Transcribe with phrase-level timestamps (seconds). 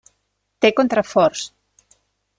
[0.65, 1.47] Té contraforts.